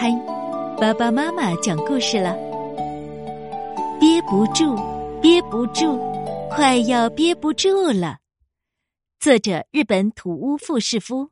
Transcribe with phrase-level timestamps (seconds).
[0.00, 0.10] 嗨，
[0.80, 2.34] 爸爸妈妈讲故事了。
[4.00, 4.74] 憋不住，
[5.20, 6.00] 憋不住，
[6.48, 8.16] 快要憋不住了。
[9.18, 11.28] 作者：日本土屋富士夫。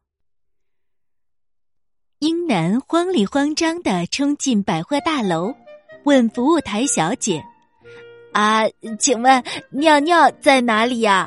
[2.18, 5.54] 英男慌里慌张的冲进百货大楼，
[6.04, 7.42] 问服务台小姐
[8.34, 11.26] ：“啊，请问尿尿在哪里呀？”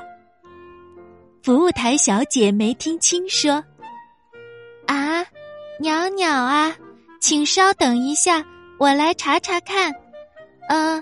[1.41, 3.63] 服务台小姐没听清，说
[4.85, 5.25] ：“啊，
[5.79, 6.77] 鸟鸟啊，
[7.21, 8.43] 请稍等一下，
[8.80, 9.93] 我来查查看。
[10.70, 11.02] 嗯，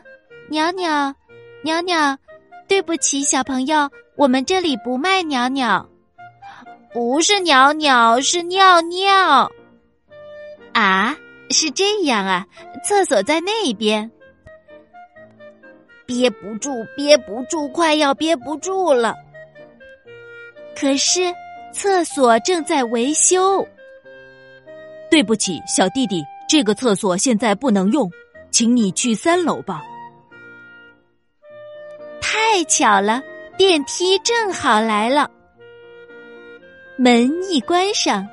[0.49, 1.15] 鸟鸟，
[1.63, 2.17] 鸟鸟，
[2.67, 5.87] 对不起，小朋友，我们这里不卖鸟鸟，
[6.91, 9.49] 不是鸟鸟，是尿尿。
[10.73, 11.15] 啊，
[11.51, 12.45] 是这样啊，
[12.83, 14.11] 厕所在那边。
[16.05, 19.15] 憋不住，憋不住，快要憋不住了。”
[20.75, 21.33] 可是
[21.71, 23.65] 厕所正在维修。
[25.09, 28.09] 对不起，小弟弟，这个厕所现在不能用，
[28.51, 29.81] 请你去三楼吧。
[32.21, 33.21] 太巧了，
[33.57, 35.29] 电梯正好来了。
[36.97, 38.27] 门一关上，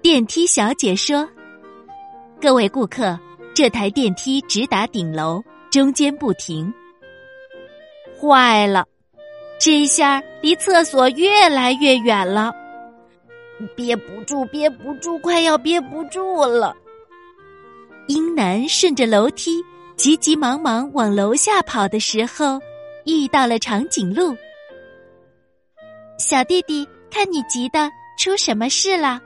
[0.00, 1.28] 电梯小姐说
[2.40, 3.18] ：“各位顾客，
[3.54, 6.72] 这台电梯直达顶楼，中间不停。”
[8.18, 8.84] 坏了。
[9.58, 12.52] 这下离厕所越来越远了，
[13.76, 16.74] 憋不住，憋不住，快要憋不住了。
[18.08, 19.62] 英男顺着楼梯
[19.96, 22.60] 急急忙忙往楼下跑的时候，
[23.06, 24.36] 遇到了长颈鹿。
[26.18, 29.20] 小弟弟，看你急的，出什么事了？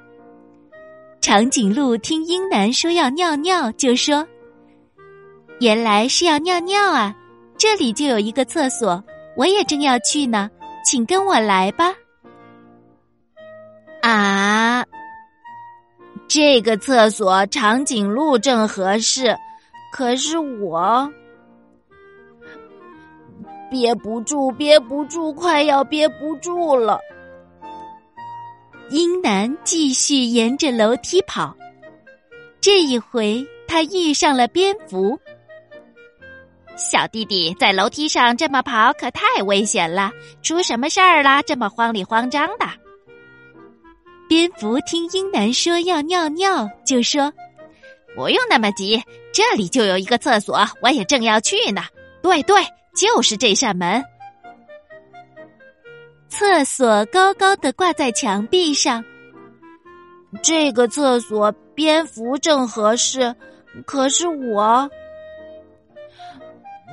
[1.20, 4.26] 长颈鹿听英男说要尿尿，就说
[5.60, 7.14] ：“原来是要尿尿啊，
[7.56, 9.02] 这里就有一个厕所。”
[9.36, 10.50] 我也正要去呢，
[10.84, 11.94] 请跟我来吧。
[14.02, 14.84] 啊，
[16.28, 19.36] 这个厕所长颈鹿正合适，
[19.92, 21.10] 可是我
[23.70, 26.98] 憋不住，憋不住，快要憋不住了。
[28.90, 31.54] 英男继续沿着楼梯跑，
[32.60, 35.18] 这一回他遇上了蝙蝠。
[36.76, 40.10] 小弟弟在楼梯上这么跑可太危险了，
[40.42, 41.42] 出什么事儿了？
[41.42, 42.66] 这么慌里慌张的。
[44.28, 47.32] 蝙蝠听英男说要尿尿，就说
[48.14, 49.02] ：“不用那么急，
[49.32, 51.82] 这里就有一个厕所，我也正要去呢。
[52.22, 52.62] 对对，
[52.94, 54.04] 就是这扇门。
[56.28, 59.02] 厕所高高的挂在墙壁上。
[60.42, 63.34] 这个厕所蝙蝠正合适，
[63.86, 64.88] 可是我……”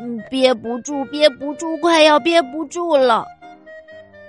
[0.02, 3.25] 嗯，憋不住，憋不住，快要憋不住了。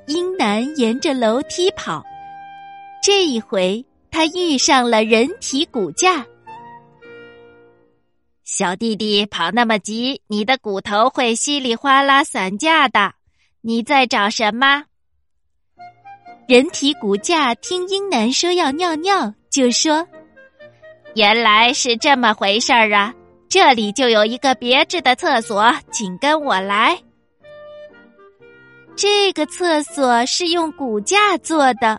[0.06, 2.04] 英男沿着楼梯跑，
[3.06, 6.26] 这一回他遇上了人体骨架。
[8.42, 13.12] 小弟弟跑那么急，你的骨头会稀里哗啦散架的。
[13.60, 14.86] 你在找什么？
[16.48, 20.04] 人体骨架听英男说要尿尿，就说
[21.14, 23.14] ：“原来是这么回事儿啊。”
[23.48, 26.98] 这里就有一个别致的厕所，请跟我来。
[28.96, 31.96] 这个厕所是用骨架做的，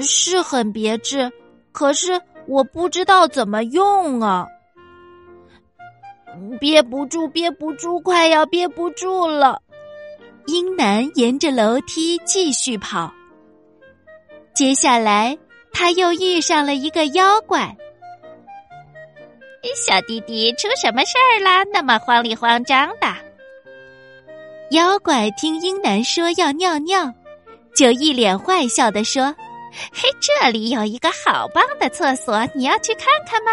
[0.00, 1.30] 是很别致，
[1.72, 4.46] 可是我不知道怎么用啊！
[6.60, 9.60] 憋不住，憋不住，快要憋不住了。
[10.46, 13.12] 英男沿着楼梯继续跑，
[14.54, 15.36] 接下来
[15.72, 17.74] 他又遇上了一个妖怪。
[19.74, 21.64] 小弟弟出什么事儿啦？
[21.72, 23.06] 那么慌里慌张的。
[24.70, 27.12] 妖怪听英男说要尿尿，
[27.74, 29.34] 就一脸坏笑的说
[29.92, 33.50] ：“嘿，这里有一个好棒的厕所，你要去看看吗？”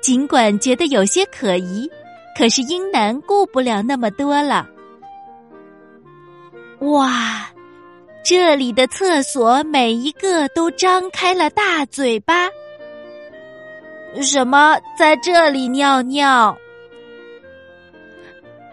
[0.00, 1.90] 尽管觉得有些可疑，
[2.36, 4.66] 可是英男顾不了那么多了。
[6.80, 7.48] 哇，
[8.22, 12.50] 这里的厕所每一个都张开了大嘴巴。
[14.20, 16.54] 什么在这里尿尿？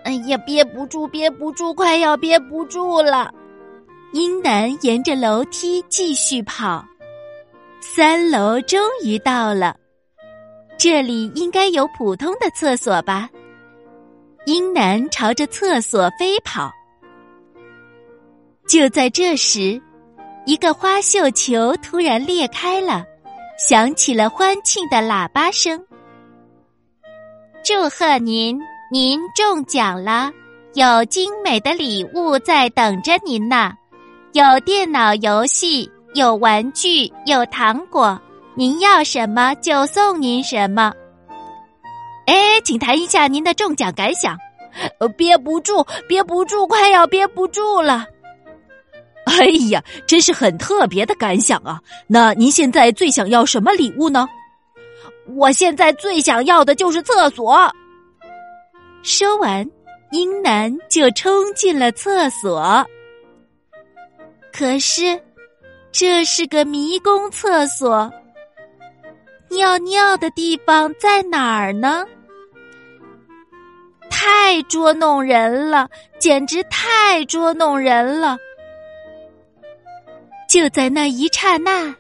[0.04, 3.34] 哎呀，憋不住，憋不住，快要憋不住了！
[4.14, 6.86] 英男沿着楼梯继续跑，
[7.80, 9.76] 三楼终于到了。
[10.78, 13.30] 这里应该有普通的厕所吧？
[14.46, 16.72] 英男朝着厕所飞跑。
[18.68, 19.82] 就在这时，
[20.46, 23.06] 一个花绣球突然裂开了。
[23.68, 25.80] 响起了欢庆的喇叭声。
[27.64, 28.60] 祝贺您，
[28.92, 30.32] 您中奖了，
[30.74, 33.72] 有精美的礼物在等着您呢，
[34.34, 38.18] 有电脑游戏，有玩具，有糖果，
[38.56, 40.94] 您要什么就送您什么。
[42.28, 44.38] 哎，请谈一下您的中奖感想。
[45.02, 48.06] 呃，憋不住，憋不住，快要憋不住了。
[49.26, 51.82] 哎呀，真是很特别的感想啊！
[52.08, 54.30] 那您现在最想要什么礼物呢？
[55.36, 57.70] 我现在最想要的就是厕所。
[59.04, 59.70] 说完，
[60.12, 62.86] 英男就冲进了厕所。
[64.54, 65.20] 可是，
[65.92, 68.12] 这是个迷宫厕所，
[69.50, 72.06] 尿尿的地方在哪儿呢？
[74.10, 75.90] 太捉弄人了，
[76.20, 78.38] 简直太捉弄人了！
[80.48, 81.96] 就在那一刹那，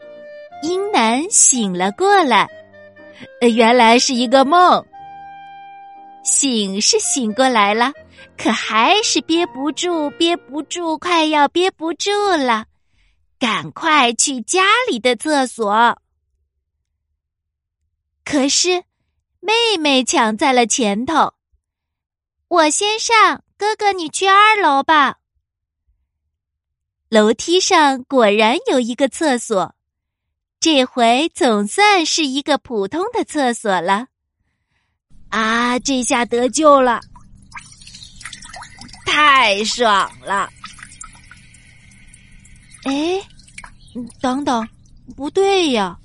[0.62, 2.48] 英男醒了过来，
[3.40, 4.86] 呃原来是一个梦。
[6.24, 7.92] 醒是醒过来了，
[8.38, 12.66] 可还是憋不住，憋不住，快要憋不住了，
[13.40, 16.02] 赶快去家里的厕所。
[18.24, 18.84] 可是，
[19.40, 21.34] 妹妹抢在了前头，
[22.48, 25.18] 我先上，哥哥你去二楼吧。
[27.10, 29.76] 楼梯上果然有一个厕所，
[30.60, 34.08] 这回总算是一个普通的厕所了。
[35.30, 37.02] 啊，这下得救了，
[39.42, 40.48] 太爽了！
[42.84, 43.20] 哎，
[44.22, 44.70] 等等，
[45.18, 45.98] 不对呀！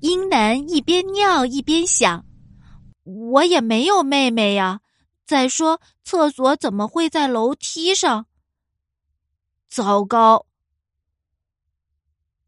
[0.00, 2.26] 英男一边尿一边想：
[3.04, 4.82] 我也没有妹妹呀。
[5.24, 8.26] 再说，厕所怎么会在楼梯上？
[9.70, 10.44] 糟糕！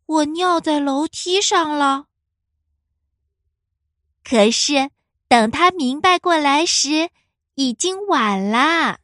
[0.04, 2.04] 我尿在楼梯上了。
[4.22, 4.90] 可是，
[5.26, 7.08] 等他明白过来时，
[7.54, 8.98] 已经晚啦。